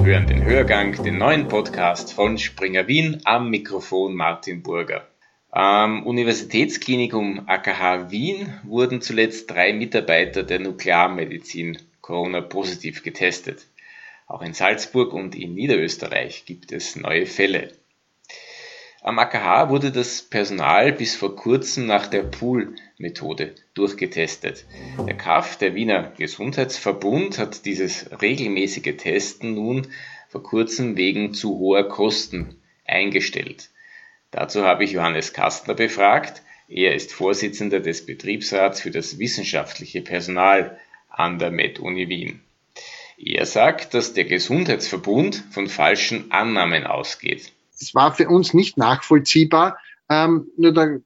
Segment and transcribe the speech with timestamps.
[0.00, 5.06] Sie hören den Hörgang, den neuen Podcast von Springer Wien am Mikrofon Martin Burger.
[5.50, 13.66] Am Universitätsklinikum AKH Wien wurden zuletzt drei Mitarbeiter der Nuklearmedizin Corona-positiv getestet.
[14.26, 17.70] Auch in Salzburg und in Niederösterreich gibt es neue Fälle.
[19.02, 24.66] Am AKH wurde das Personal bis vor kurzem nach der Pool-Methode durchgetestet.
[25.06, 29.86] Der KAF, der Wiener Gesundheitsverbund, hat dieses regelmäßige Testen nun
[30.28, 33.70] vor kurzem wegen zu hoher Kosten eingestellt.
[34.32, 36.42] Dazu habe ich Johannes Kastner befragt.
[36.68, 42.42] Er ist Vorsitzender des Betriebsrats für das wissenschaftliche Personal an der Med-Uni Wien.
[43.16, 47.52] Er sagt, dass der Gesundheitsverbund von falschen Annahmen ausgeht.
[47.80, 51.00] Es war für uns nicht nachvollziehbar, ähm, nur der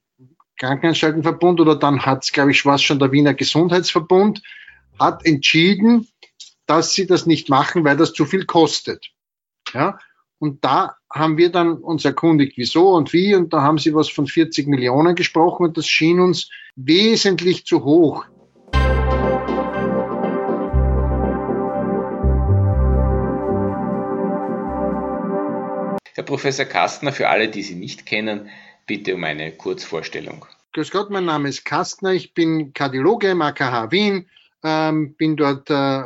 [0.59, 4.43] Krankenanstaltenverbund oder dann hat es, glaube ich, war es schon der Wiener Gesundheitsverbund,
[4.99, 6.09] hat entschieden,
[6.67, 9.11] dass sie das nicht machen, weil das zu viel kostet.
[9.73, 9.99] Ja,
[10.39, 14.11] und da haben wir dann uns erkundigt, wieso und wie, und da haben sie was
[14.11, 18.27] von 40 Millionen gesprochen und das schien uns wesentlich zu hoch.
[26.15, 28.49] Herr Professor Kastner, für alle, die Sie nicht kennen,
[28.87, 30.47] bitte um eine Kurzvorstellung.
[30.73, 34.29] Grüß Gott, mein Name ist Kastner, ich bin Kardiologe im AKH Wien,
[34.63, 36.03] ähm, bin dort äh,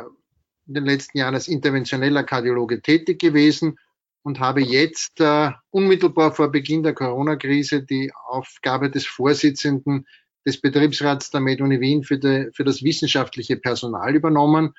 [0.67, 3.77] in den letzten Jahren als interventioneller Kardiologe tätig gewesen
[4.23, 10.07] und habe jetzt äh, unmittelbar vor Beginn der Corona-Krise die Aufgabe des Vorsitzenden
[10.43, 14.73] des Betriebsrats der MedUni Wien für, die, für das wissenschaftliche Personal übernommen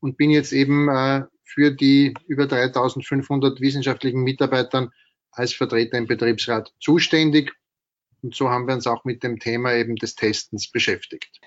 [0.00, 4.90] und bin jetzt eben äh, für die über 3500 wissenschaftlichen Mitarbeitern
[5.32, 7.52] als Vertreter im Betriebsrat zuständig.
[8.22, 11.40] Und so haben wir uns auch mit dem Thema eben des Testens beschäftigt.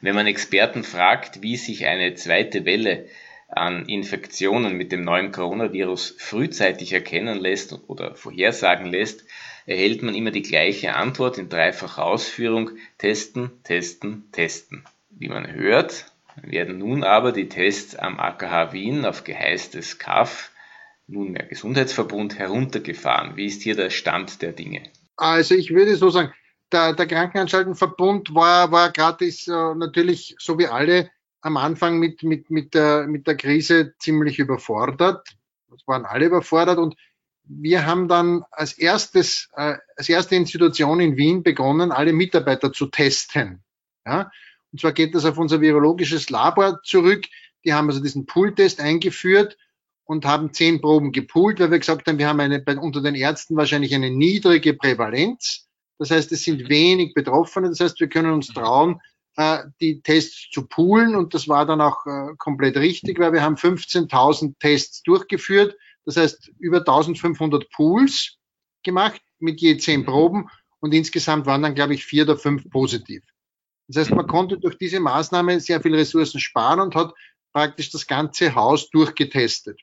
[0.00, 3.06] Wenn man Experten fragt, wie sich eine zweite Welle
[3.48, 9.24] an Infektionen mit dem neuen Coronavirus frühzeitig erkennen lässt oder vorhersagen lässt,
[9.64, 12.72] erhält man immer die gleiche Antwort in dreifacher Ausführung.
[12.98, 14.84] Testen, testen, testen.
[15.10, 16.12] Wie man hört,
[16.42, 20.50] werden nun aber die Tests am AKH Wien auf Geheiß des KAF,
[21.06, 23.36] nunmehr Gesundheitsverbund, heruntergefahren.
[23.36, 24.82] Wie ist hier der Stand der Dinge?
[25.16, 26.32] Also ich würde so sagen,
[26.70, 31.10] der, der Krankenanstaltenverbund war, war gratis äh, natürlich so wie alle
[31.40, 35.28] am Anfang mit, mit, mit, der, mit der Krise ziemlich überfordert.
[35.74, 36.96] Es waren alle überfordert und
[37.44, 42.86] wir haben dann als erstes, äh, als erste Institution in Wien begonnen, alle Mitarbeiter zu
[42.86, 43.62] testen.
[44.06, 44.30] Ja?
[44.72, 47.24] Und zwar geht das auf unser virologisches Labor zurück.
[47.64, 49.56] Die haben also diesen Pool-Test eingeführt
[50.04, 53.56] und haben zehn Proben gepoolt, weil wir gesagt haben, wir haben eine, unter den Ärzten
[53.56, 55.66] wahrscheinlich eine niedrige Prävalenz.
[55.98, 57.68] Das heißt, es sind wenig Betroffene.
[57.68, 59.00] Das heißt, wir können uns trauen,
[59.38, 63.42] äh, die Tests zu poolen und das war dann auch äh, komplett richtig, weil wir
[63.42, 68.36] haben 15.000 Tests durchgeführt, das heißt über 1500 Pools
[68.82, 70.48] gemacht mit je zehn Proben
[70.80, 73.22] und insgesamt waren dann, glaube ich, vier oder fünf positiv.
[73.88, 77.14] Das heißt, man konnte durch diese Maßnahme sehr viel Ressourcen sparen und hat
[77.52, 79.80] praktisch das ganze Haus durchgetestet.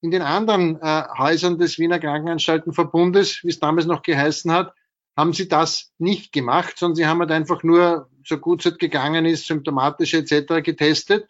[0.00, 4.74] In den anderen äh, Häusern des Wiener Krankenanstaltenverbundes, wie es damals noch geheißen hat,
[5.16, 8.80] haben sie das nicht gemacht, sondern sie haben halt einfach nur, so gut es halt
[8.80, 10.62] gegangen ist, symptomatische etc.
[10.62, 11.28] getestet.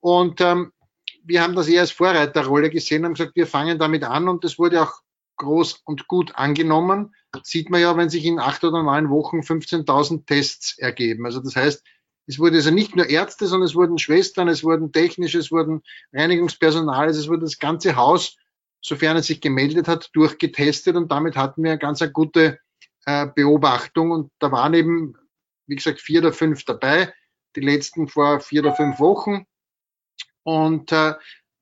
[0.00, 0.72] Und ähm,
[1.24, 4.58] wir haben das eher als Vorreiterrolle gesehen, haben gesagt, wir fangen damit an und das
[4.58, 5.00] wurde auch
[5.36, 7.14] groß und gut angenommen.
[7.42, 11.26] sieht man ja, wenn sich in acht oder neun Wochen 15.000 Tests ergeben.
[11.26, 11.84] Also das heißt,
[12.26, 15.82] es wurde also nicht nur Ärzte, sondern es wurden Schwestern, es wurden technische, es wurden
[16.12, 18.36] Reinigungspersonal, es wurde das ganze Haus,
[18.80, 22.58] sofern es sich gemeldet hat, durchgetestet und damit hatten wir eine ganz eine gute
[23.04, 25.14] äh, Beobachtung und da waren eben,
[25.66, 27.12] wie gesagt, vier oder fünf dabei,
[27.54, 29.46] die letzten vor vier oder fünf Wochen.
[30.42, 31.14] Und äh,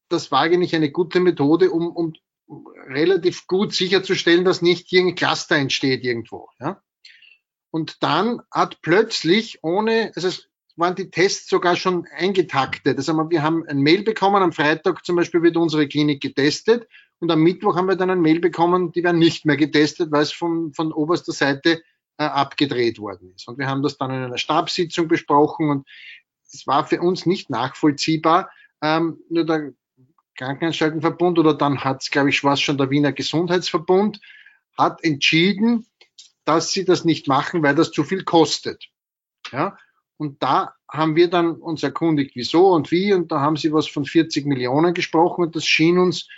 [0.09, 2.15] das war eigentlich eine gute Methode, um, um
[2.49, 6.49] relativ gut sicherzustellen, dass nicht hier ein Cluster entsteht irgendwo.
[6.61, 6.83] Ja?
[7.71, 12.99] Und dann hat plötzlich ohne, also es waren die Tests sogar schon eingetaktet.
[12.99, 16.89] Also wir haben ein Mail bekommen, am Freitag zum Beispiel wird unsere Klinik getestet
[17.21, 20.23] und am Mittwoch haben wir dann ein Mail bekommen, die werden nicht mehr getestet, weil
[20.23, 21.83] es von, von oberster Seite
[22.19, 23.49] äh, abgedreht worden ist.
[23.49, 25.89] Und wir haben das dann in einer Stabssitzung besprochen und
[26.53, 28.51] es war für uns nicht nachvollziehbar.
[28.83, 29.73] Ähm, nur der
[30.37, 34.21] Krankenanstaltenverbund oder dann hat es, glaube ich, war schon der Wiener Gesundheitsverbund,
[34.77, 35.87] hat entschieden,
[36.45, 38.85] dass sie das nicht machen, weil das zu viel kostet.
[39.53, 39.77] Ja,
[40.17, 43.89] und da haben wir dann uns erkundigt, wieso und wie, und da haben sie was
[43.89, 46.29] von 40 Millionen gesprochen und das schien uns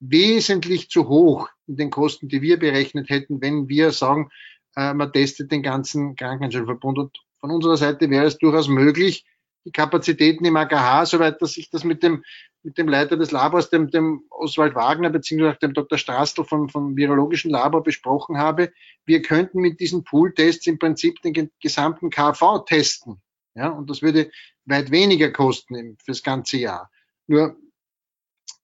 [0.00, 4.30] wesentlich zu hoch in den Kosten, die wir berechnet hätten, wenn wir sagen,
[4.76, 6.98] äh, man testet den ganzen Krankenhausverbund.
[6.98, 9.24] Und von unserer Seite wäre es durchaus möglich,
[9.64, 12.22] die Kapazitäten im AKH, soweit dass sich das mit dem
[12.64, 15.98] mit dem Leiter des Labors, dem, dem Oswald Wagner, beziehungsweise dem Dr.
[15.98, 18.72] Strastel vom, vom Virologischen Labor besprochen habe,
[19.04, 23.20] wir könnten mit diesen Pool-Tests im Prinzip den gesamten KV testen.
[23.54, 24.30] Ja, und das würde
[24.64, 26.90] weit weniger kosten fürs ganze Jahr.
[27.26, 27.56] Nur,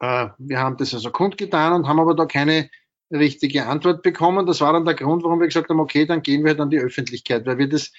[0.00, 2.70] äh, wir haben das also kundgetan und haben aber da keine
[3.12, 4.46] richtige Antwort bekommen.
[4.46, 6.70] Das war dann der Grund, warum wir gesagt haben, okay, dann gehen wir halt an
[6.70, 7.92] die Öffentlichkeit, weil wir das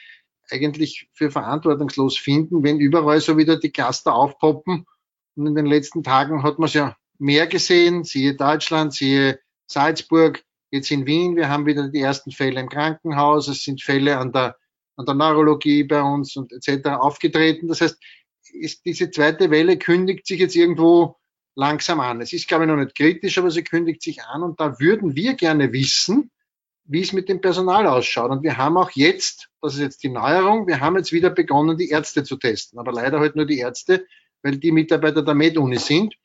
[0.49, 4.87] eigentlich für verantwortungslos finden, wenn überall so wieder die Cluster aufpoppen
[5.35, 10.43] und in den letzten Tagen hat man es ja mehr gesehen, siehe Deutschland, siehe Salzburg,
[10.71, 11.35] jetzt in Wien.
[11.35, 13.47] Wir haben wieder die ersten Fälle im Krankenhaus.
[13.47, 14.57] Es sind Fälle an der,
[14.95, 16.89] an der Neurologie bei uns und etc.
[16.89, 17.67] aufgetreten.
[17.67, 17.97] Das heißt,
[18.53, 21.17] ist, diese zweite Welle kündigt sich jetzt irgendwo
[21.55, 22.21] langsam an.
[22.21, 25.15] Es ist, glaube ich, noch nicht kritisch, aber sie kündigt sich an und da würden
[25.15, 26.31] wir gerne wissen,
[26.85, 28.31] wie es mit dem Personal ausschaut.
[28.31, 31.77] Und wir haben auch jetzt, das ist jetzt die Neuerung, wir haben jetzt wieder begonnen,
[31.77, 32.79] die Ärzte zu testen.
[32.79, 34.05] Aber leider halt nur die Ärzte,
[34.43, 36.15] weil die Mitarbeiter der MedUni sind.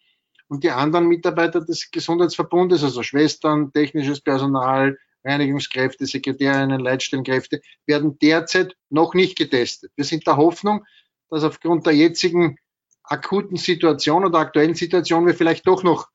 [0.49, 8.77] Und die anderen Mitarbeiter des Gesundheitsverbundes, also Schwestern, technisches Personal, Reinigungskräfte, Sekretärinnen, Leitstellenkräfte, werden derzeit
[8.91, 9.91] noch nicht getestet.
[9.97, 10.85] Wir sind der Hoffnung,
[11.31, 12.59] dass aufgrund der jetzigen
[13.03, 16.09] akuten Situation oder aktuellen Situation wir vielleicht doch noch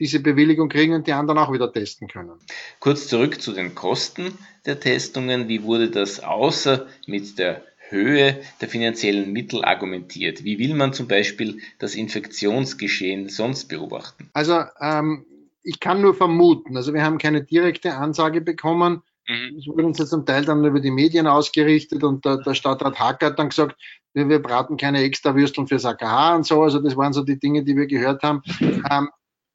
[0.00, 2.38] diese Bewilligung kriegen und die anderen auch wieder testen können.
[2.78, 5.48] Kurz zurück zu den Kosten der Testungen.
[5.48, 10.44] Wie wurde das außer mit der Höhe der finanziellen Mittel argumentiert?
[10.44, 14.28] Wie will man zum Beispiel das Infektionsgeschehen sonst beobachten?
[14.32, 15.24] Also ähm,
[15.62, 16.76] ich kann nur vermuten.
[16.76, 19.02] Also wir haben keine direkte Ansage bekommen.
[19.28, 19.56] Mhm.
[19.58, 22.98] Es wurde uns jetzt zum Teil dann über die Medien ausgerichtet und der, der Stadtrat
[22.98, 23.76] Hack hat dann gesagt,
[24.14, 26.62] wir, wir braten keine extra Würsteln fürs AKH und so.
[26.62, 28.42] Also das waren so die Dinge, die wir gehört haben.
[28.90, 29.10] Ähm,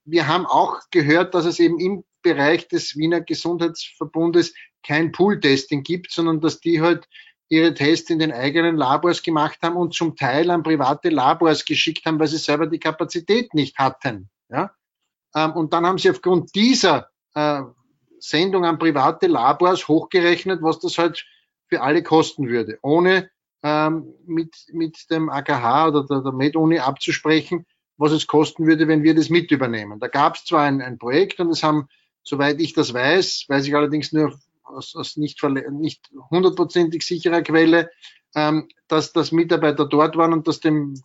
[0.06, 4.54] wir haben auch gehört, dass es eben im Bereich des Wiener Gesundheitsverbundes
[4.86, 7.08] kein Pool-Testing gibt, sondern dass die halt
[7.50, 12.06] ihre Tests in den eigenen Labors gemacht haben und zum Teil an private Labors geschickt
[12.06, 14.30] haben, weil sie selber die Kapazität nicht hatten.
[14.50, 14.72] Ja?
[15.36, 17.62] Ähm, und dann haben sie aufgrund dieser äh,
[18.20, 21.26] Sendung an private Labors hochgerechnet, was das halt
[21.68, 23.30] für alle kosten würde, ohne
[23.64, 27.66] ähm, mit, mit dem AKH oder der, der MedUni abzusprechen,
[27.98, 30.00] was es kosten würde, wenn wir das mit übernehmen.
[30.00, 31.88] Da gab es zwar ein, ein Projekt und es haben,
[32.24, 37.92] soweit ich das weiß, weiß ich allerdings nur aus, aus nicht, nicht hundertprozentig sicherer Quelle,
[38.36, 40.96] ähm, dass, dass Mitarbeiter dort waren und das dem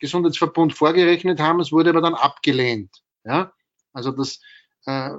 [0.00, 1.60] Gesundheitsverbund vorgerechnet haben.
[1.60, 3.02] Es wurde aber dann abgelehnt.
[3.24, 3.52] Ja?
[3.92, 4.40] Also dass
[4.86, 5.10] äh,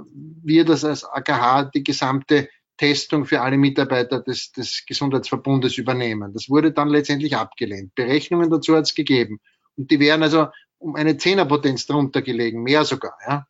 [0.43, 6.33] wir das als AKH die gesamte Testung für alle Mitarbeiter des, des Gesundheitsverbundes übernehmen.
[6.33, 7.95] Das wurde dann letztendlich abgelehnt.
[7.95, 9.39] Berechnungen dazu hat es gegeben.
[9.77, 10.47] Und die wären also
[10.77, 13.17] um eine Zehnerpotenz drunter gelegen, mehr sogar.
[13.25, 13.47] Ja.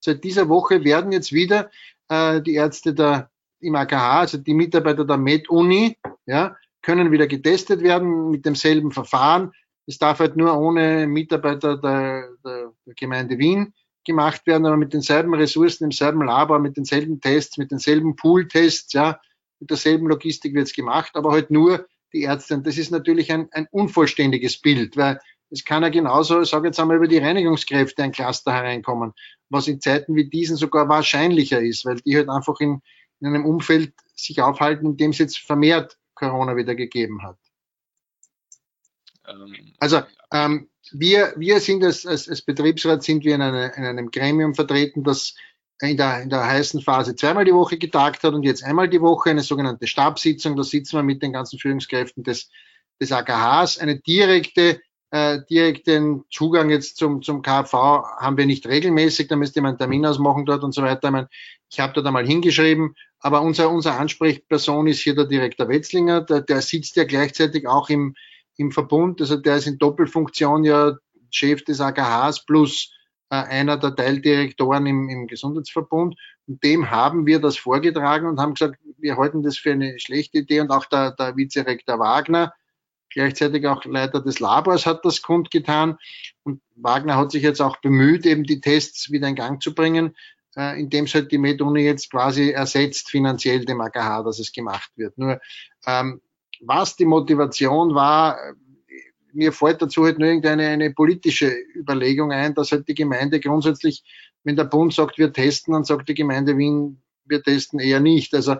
[0.00, 1.70] Seit dieser Woche werden jetzt wieder
[2.08, 3.30] äh, die Ärzte der
[3.62, 9.52] im AKH, also die Mitarbeiter der Med-Uni, ja, können wieder getestet werden mit demselben Verfahren.
[9.86, 13.72] Es darf halt nur ohne Mitarbeiter der, der, der Gemeinde Wien
[14.04, 18.92] gemacht werden, aber mit denselben Ressourcen, im selben Labor, mit denselben Tests, mit denselben Pool-Tests,
[18.92, 19.20] ja,
[19.60, 22.54] mit derselben Logistik wird es gemacht, aber halt nur die Ärzte.
[22.54, 25.20] Und das ist natürlich ein, ein unvollständiges Bild, weil
[25.50, 29.12] es kann ja genauso, ich sage jetzt einmal, über die Reinigungskräfte ein Cluster hereinkommen,
[29.50, 32.80] was in Zeiten wie diesen sogar wahrscheinlicher ist, weil die halt einfach in,
[33.22, 37.38] in einem Umfeld sich aufhalten, in dem es jetzt vermehrt Corona wieder gegeben hat.
[39.26, 40.02] Ähm, also
[40.32, 44.54] ähm, wir, wir sind als, als, als Betriebsrat sind wir in, eine, in einem Gremium
[44.54, 45.34] vertreten, das
[45.80, 49.00] in der, in der heißen Phase zweimal die Woche getagt hat und jetzt einmal die
[49.00, 50.56] Woche eine sogenannte Stabssitzung.
[50.56, 52.50] Da sitzen wir mit den ganzen Führungskräften des,
[53.00, 53.78] des AKHs.
[53.78, 54.80] Eine direkte,
[55.12, 57.72] äh, direkten Zugang jetzt zum, zum KV
[58.18, 59.28] haben wir nicht regelmäßig.
[59.28, 61.08] Da müsste man einen Termin ausmachen dort und so weiter.
[61.08, 61.28] Ich, meine,
[61.70, 66.40] ich habe da mal hingeschrieben, aber unser, unser Ansprechperson ist hier der Direktor Wetzlinger, der,
[66.40, 68.14] der sitzt ja gleichzeitig auch im,
[68.56, 70.96] im Verbund, also der ist in Doppelfunktion ja
[71.30, 72.90] Chef des AKHs plus
[73.28, 76.18] äh, einer der Teildirektoren im, im Gesundheitsverbund.
[76.46, 80.38] Und dem haben wir das vorgetragen und haben gesagt, wir halten das für eine schlechte
[80.38, 80.60] Idee.
[80.60, 82.54] Und auch der, der Vizerektor Wagner,
[83.12, 85.98] gleichzeitig auch Leiter des Labors, hat das kundgetan.
[86.42, 90.14] Und Wagner hat sich jetzt auch bemüht, eben die Tests wieder in Gang zu bringen
[90.56, 94.90] äh, indem es halt die MedUni jetzt quasi ersetzt finanziell dem AKH, dass es gemacht
[94.96, 95.16] wird.
[95.18, 95.40] Nur
[95.86, 96.20] ähm,
[96.60, 98.38] was die Motivation war,
[99.32, 104.04] mir fällt dazu halt nur irgendeine eine politische Überlegung ein, dass halt die Gemeinde grundsätzlich,
[104.44, 108.34] wenn der Bund sagt, wir testen, dann sagt die Gemeinde Wien, wir testen eher nicht.
[108.34, 108.56] Also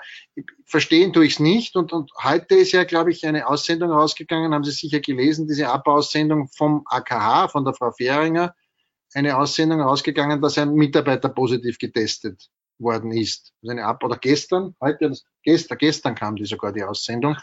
[0.67, 1.77] verstehen tue ich es nicht.
[1.77, 5.69] Und, und heute ist ja, glaube ich, eine Aussendung rausgegangen, haben Sie sicher gelesen, diese
[5.71, 8.55] Abaussendung vom AKH, von der Frau Fähringer,
[9.15, 13.53] eine Aussendung rausgegangen, dass ein Mitarbeiter positiv getestet worden ist.
[13.63, 17.37] Also Ab oder gestern, heute, gestern, gestern kam die sogar die Aussendung.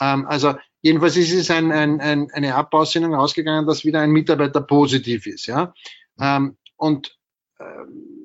[0.00, 0.54] Ähm, also
[0.86, 5.46] Jedenfalls ist es ein, ein, ein, eine Abaussendung rausgegangen, dass wieder ein Mitarbeiter positiv ist.
[5.46, 5.74] Ja?
[6.20, 7.18] Ähm, und
[7.58, 8.15] ähm,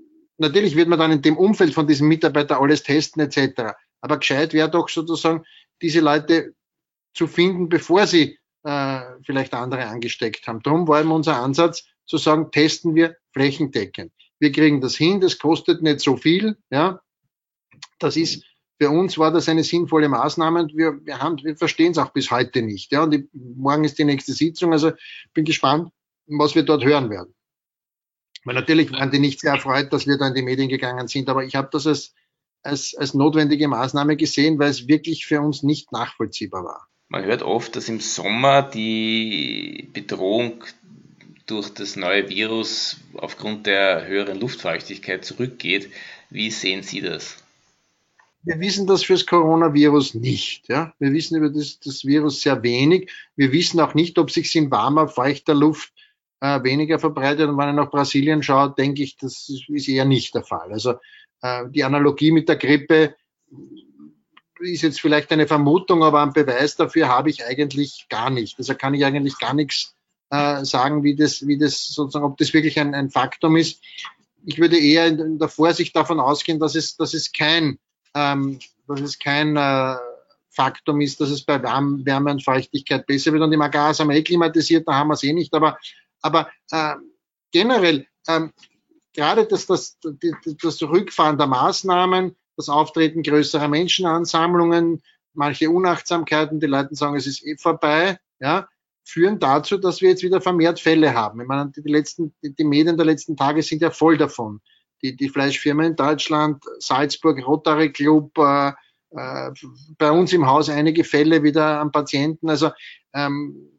[0.42, 3.74] natürlich wird man dann in dem Umfeld von diesem Mitarbeiter alles testen etc.
[4.02, 5.46] Aber gescheit wäre doch sozusagen,
[5.82, 6.54] diese Leute
[7.14, 10.62] zu finden, bevor sie äh, vielleicht andere angesteckt haben.
[10.62, 14.12] Darum war eben unser Ansatz zu sagen, testen wir flächendeckend.
[14.40, 16.58] Wir kriegen das hin, das kostet nicht so viel.
[16.70, 17.02] Ja,
[18.00, 18.44] Das ist
[18.82, 22.14] für uns war das eine sinnvolle Maßnahme und wir, wir, haben, wir verstehen es auch
[22.14, 22.92] bis heute nicht.
[22.92, 24.92] Ja, und die, morgen ist die nächste Sitzung, also
[25.36, 25.92] bin gespannt,
[26.26, 27.36] was wir dort hören werden.
[28.44, 31.30] Weil natürlich waren die nicht sehr erfreut, dass wir da in die Medien gegangen sind,
[31.30, 32.14] aber ich habe das als,
[32.64, 36.88] als, als notwendige Maßnahme gesehen, weil es wirklich für uns nicht nachvollziehbar war.
[37.08, 40.64] Man hört oft, dass im Sommer die Bedrohung
[41.46, 45.92] durch das neue Virus aufgrund der höheren Luftfeuchtigkeit zurückgeht.
[46.30, 47.36] Wie sehen Sie das?
[48.44, 50.68] Wir wissen das fürs Coronavirus nicht.
[50.70, 50.94] Ja?
[50.98, 53.12] Wir wissen über das, das Virus sehr wenig.
[53.36, 55.92] Wir wissen auch nicht, ob sich in warmer, feuchter Luft
[56.42, 57.48] äh, weniger verbreitet.
[57.50, 60.72] Und wenn ich nach Brasilien schaue, denke ich, das ist eher nicht der Fall.
[60.72, 60.96] Also
[61.42, 63.16] äh, die Analogie mit der Grippe
[64.60, 68.60] ist jetzt vielleicht eine Vermutung, aber einen Beweis dafür habe ich eigentlich gar nicht.
[68.60, 69.96] Also kann ich eigentlich gar nichts
[70.30, 73.82] äh, sagen, wie das, wie das sozusagen, ob das wirklich ein, ein Faktum ist.
[74.46, 77.80] Ich würde eher in, in der Vorsicht davon ausgehen, dass es, dass es kein
[78.14, 79.96] ähm, dass es kein äh,
[80.50, 83.44] Faktum ist, dass es bei Wärme, und Feuchtigkeit besser wird.
[83.44, 85.54] Und im Agrar sind wir eh klimatisiert, da haben wir es eh nicht.
[85.54, 85.78] Aber,
[86.22, 86.96] aber äh,
[87.52, 88.52] generell, ähm,
[89.14, 89.98] gerade das, das,
[90.62, 95.02] das, Rückfahren der Maßnahmen, das Auftreten größerer Menschenansammlungen,
[95.34, 98.68] manche Unachtsamkeiten, die Leute sagen, es ist eh vorbei, ja,
[99.04, 101.42] führen dazu, dass wir jetzt wieder vermehrt Fälle haben.
[101.42, 104.62] Ich meine, die, letzten, die, die Medien der letzten Tage sind ja voll davon
[105.02, 108.70] die, die Fleischfirma in Deutschland, Salzburg, Rotary Club, äh,
[109.12, 109.52] äh,
[109.98, 112.50] bei uns im Haus einige Fälle wieder am Patienten.
[112.50, 112.72] Also
[113.14, 113.70] ähm,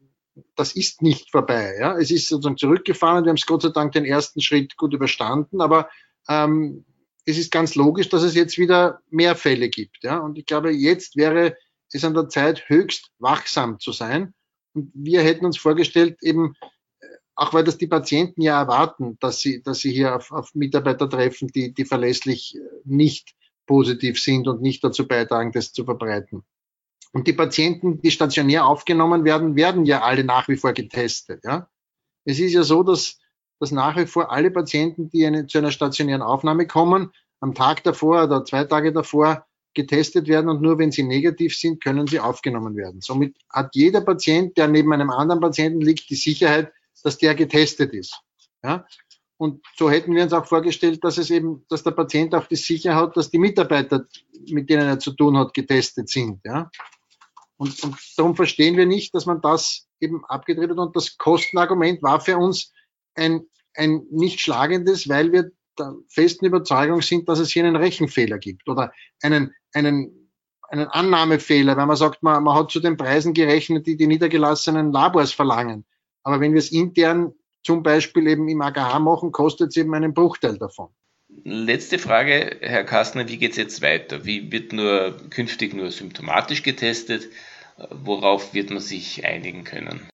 [0.55, 1.75] das ist nicht vorbei.
[1.79, 1.97] Ja?
[1.97, 4.93] Es ist sozusagen zurückgefahren und wir haben es Gott sei Dank den ersten Schritt gut
[4.93, 5.89] überstanden, aber
[6.27, 6.85] ähm,
[7.25, 10.03] es ist ganz logisch, dass es jetzt wieder mehr Fälle gibt.
[10.03, 10.17] Ja?
[10.17, 11.55] Und ich glaube, jetzt wäre
[11.91, 14.33] es an der Zeit, höchst wachsam zu sein.
[14.73, 16.55] Und wir hätten uns vorgestellt, eben
[17.35, 21.09] auch weil das die Patienten ja erwarten, dass sie, dass sie hier auf, auf Mitarbeiter
[21.09, 23.35] treffen, die, die verlässlich nicht
[23.65, 26.43] positiv sind und nicht dazu beitragen, das zu verbreiten.
[27.13, 31.43] Und die Patienten, die stationär aufgenommen werden, werden ja alle nach wie vor getestet.
[31.43, 31.69] Ja?
[32.25, 33.19] Es ist ja so, dass,
[33.59, 37.83] dass nach wie vor alle Patienten, die eine, zu einer stationären Aufnahme kommen, am Tag
[37.83, 42.19] davor oder zwei Tage davor getestet werden und nur wenn sie negativ sind, können sie
[42.19, 43.01] aufgenommen werden.
[43.01, 46.71] Somit hat jeder Patient, der neben einem anderen Patienten liegt, die Sicherheit,
[47.03, 48.19] dass der getestet ist.
[48.63, 48.85] Ja?
[49.37, 52.55] Und so hätten wir uns auch vorgestellt, dass es eben, dass der Patient auch die
[52.55, 54.05] Sicherheit hat, dass die Mitarbeiter,
[54.47, 56.39] mit denen er zu tun hat, getestet sind.
[56.45, 56.71] Ja?
[57.57, 60.77] Und, und darum verstehen wir nicht, dass man das eben abgedreht hat.
[60.77, 62.71] Und das Kostenargument war für uns
[63.15, 63.45] ein,
[63.75, 68.67] ein nicht schlagendes, weil wir der festen Überzeugung sind, dass es hier einen Rechenfehler gibt
[68.67, 68.91] oder
[69.21, 70.29] einen, einen,
[70.69, 74.91] einen Annahmefehler, weil man sagt, man, man hat zu den Preisen gerechnet, die die niedergelassenen
[74.91, 75.85] Labors verlangen.
[76.23, 77.33] Aber wenn wir es intern
[77.63, 80.89] zum Beispiel eben im AKH machen, kostet es eben einen Bruchteil davon.
[81.43, 84.25] Letzte Frage, Herr Kastner, wie geht es jetzt weiter?
[84.25, 87.29] Wie wird nur künftig nur symptomatisch getestet?
[87.89, 90.07] Worauf wird man sich einigen können?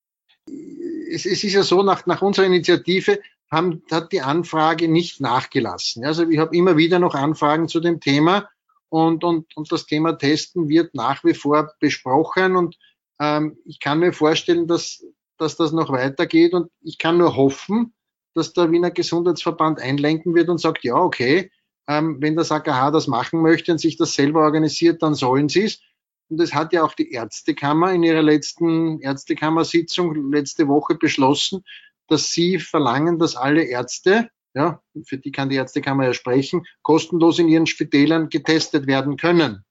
[1.11, 3.19] Es, es ist ja so, nach, nach unserer Initiative
[3.51, 6.05] haben, hat die Anfrage nicht nachgelassen.
[6.05, 8.49] Also ich habe immer wieder noch Anfragen zu dem Thema
[8.89, 12.77] und, und, und das Thema Testen wird nach wie vor besprochen und
[13.19, 15.03] ähm, ich kann mir vorstellen, dass
[15.39, 16.53] dass das noch weitergeht.
[16.53, 17.93] Und ich kann nur hoffen,
[18.33, 21.51] dass der Wiener Gesundheitsverband einlenken wird und sagt, ja, okay,
[21.87, 25.63] ähm, wenn das AKH das machen möchte und sich das selber organisiert, dann sollen sie
[25.63, 25.81] es.
[26.29, 31.63] Und das hat ja auch die Ärztekammer in ihrer letzten Ärztekammersitzung letzte Woche beschlossen,
[32.07, 37.39] dass sie verlangen, dass alle Ärzte, ja, für die kann die Ärztekammer ja sprechen, kostenlos
[37.39, 39.63] in ihren Spitälern getestet werden können.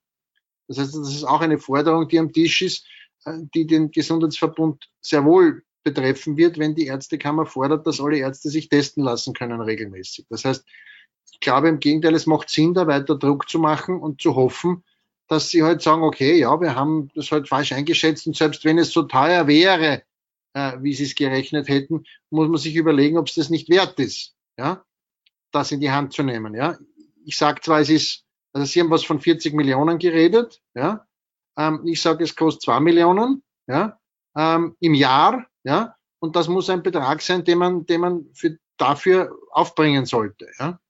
[0.67, 2.87] Das heißt, das ist auch eine Forderung, die am Tisch ist,
[3.25, 8.49] äh, die den Gesundheitsverbund sehr wohl betreffen wird, wenn die Ärztekammer fordert, dass alle Ärzte
[8.49, 10.27] sich testen lassen können regelmäßig.
[10.29, 10.65] Das heißt,
[11.31, 14.85] ich glaube im Gegenteil, es macht Sinn, da weiter Druck zu machen und zu hoffen,
[15.29, 18.79] dass sie halt sagen, okay, ja, wir haben das halt falsch eingeschätzt und selbst wenn
[18.79, 20.03] es so teuer wäre,
[20.55, 24.01] äh, wie sie es gerechnet hätten, muss man sich überlegen, ob es das nicht wert
[24.01, 24.83] ist, ja,
[25.53, 26.79] das in die Hand zu nehmen, ja.
[27.25, 31.07] Ich sage zwar, es ist, also Sie haben was von 40 Millionen geredet, ja,
[31.59, 33.99] ähm, ich sage, es kostet zwei Millionen ja,
[34.37, 35.47] ähm, im Jahr.
[35.65, 40.47] Ja, und das muss ein Betrag sein, den man, den man für, dafür aufbringen sollte.
[40.59, 40.81] Ja.